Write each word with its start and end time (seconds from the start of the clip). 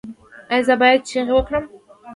ایا 0.53 0.65
زه 0.67 0.73
باید 0.81 1.07
چیغې 1.09 1.33
وکړم؟ 1.35 1.65